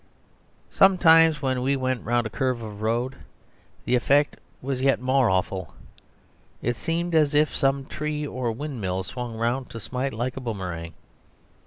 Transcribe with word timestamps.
Sometimes 0.71 1.43
when 1.43 1.61
we 1.61 1.75
went 1.75 2.03
round 2.03 2.25
a 2.25 2.29
curve 2.31 2.63
of 2.63 2.81
road, 2.81 3.17
the 3.85 3.93
effect 3.93 4.35
was 4.59 4.81
yet 4.81 4.99
more 4.99 5.29
awful. 5.29 5.75
It 6.59 6.75
seemed 6.75 7.13
as 7.13 7.35
if 7.35 7.55
some 7.55 7.85
tree 7.85 8.25
or 8.25 8.51
windmill 8.51 9.03
swung 9.03 9.37
round 9.37 9.69
to 9.69 9.79
smite 9.79 10.11
like 10.13 10.35
a 10.35 10.41
boomerang. 10.41 10.95